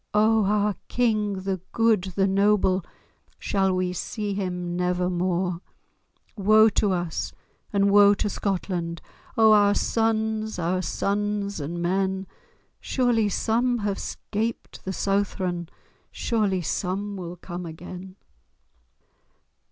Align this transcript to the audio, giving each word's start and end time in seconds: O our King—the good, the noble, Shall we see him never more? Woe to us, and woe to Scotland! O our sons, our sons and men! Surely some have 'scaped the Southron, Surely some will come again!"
O 0.15 0.45
our 0.45 0.73
King—the 0.87 1.61
good, 1.73 2.05
the 2.15 2.25
noble, 2.25 2.83
Shall 3.37 3.71
we 3.75 3.93
see 3.93 4.33
him 4.33 4.75
never 4.75 5.11
more? 5.11 5.61
Woe 6.35 6.69
to 6.69 6.91
us, 6.91 7.33
and 7.71 7.91
woe 7.91 8.15
to 8.15 8.27
Scotland! 8.27 8.99
O 9.37 9.51
our 9.51 9.75
sons, 9.75 10.57
our 10.57 10.81
sons 10.81 11.59
and 11.59 11.83
men! 11.83 12.25
Surely 12.79 13.29
some 13.29 13.77
have 13.77 13.99
'scaped 13.99 14.83
the 14.85 14.91
Southron, 14.93 15.69
Surely 16.11 16.63
some 16.63 17.15
will 17.15 17.35
come 17.35 17.67
again!" 17.67 18.15